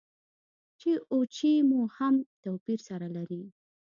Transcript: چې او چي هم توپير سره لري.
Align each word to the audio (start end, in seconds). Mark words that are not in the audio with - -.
چې 0.79 0.91
او 1.11 1.19
چي 1.35 1.51
هم 1.97 2.15
توپير 2.43 2.79
سره 2.87 3.07
لري. 3.15 3.43